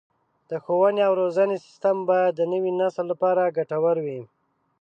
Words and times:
د 0.49 0.51
ښوونې 0.63 1.01
او 1.07 1.13
روزنې 1.21 1.57
سیستم 1.65 1.97
باید 2.09 2.31
د 2.35 2.41
نوي 2.53 2.71
نسل 2.81 3.05
لپاره 3.11 3.53
ګټور 3.57 3.97
وي. 4.05 4.21